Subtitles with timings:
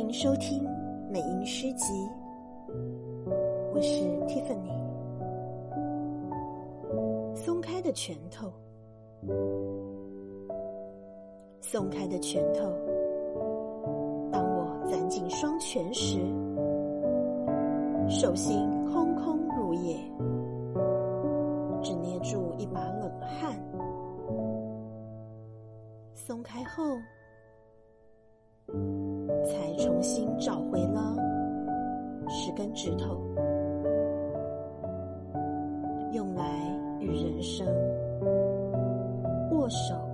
[0.00, 0.66] 迎收听
[1.10, 1.92] 美音诗集，
[3.70, 4.72] 我是 Tiffany。
[7.36, 8.50] 松开的拳头，
[11.60, 12.62] 松开的拳头。
[14.32, 16.18] 当我攥紧双拳时，
[18.08, 19.98] 手心空空如也，
[21.82, 23.54] 只捏住一把冷汗。
[26.14, 26.96] 松开后。
[29.70, 31.14] 才重新找回了
[32.28, 33.20] 十根指头，
[36.12, 36.44] 用来
[36.98, 37.66] 与人生
[39.52, 40.09] 握手。